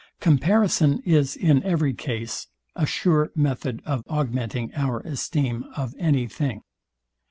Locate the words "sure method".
2.87-3.83